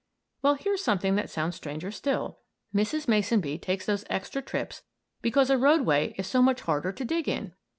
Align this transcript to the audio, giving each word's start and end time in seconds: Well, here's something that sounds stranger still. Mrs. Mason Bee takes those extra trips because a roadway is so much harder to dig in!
Well, 0.41 0.55
here's 0.55 0.83
something 0.83 1.13
that 1.17 1.29
sounds 1.29 1.55
stranger 1.57 1.91
still. 1.91 2.39
Mrs. 2.73 3.07
Mason 3.07 3.39
Bee 3.39 3.59
takes 3.59 3.85
those 3.85 4.03
extra 4.09 4.41
trips 4.41 4.81
because 5.21 5.51
a 5.51 5.59
roadway 5.59 6.15
is 6.17 6.25
so 6.25 6.41
much 6.41 6.61
harder 6.61 6.91
to 6.91 7.05
dig 7.05 7.27
in! 7.29 7.53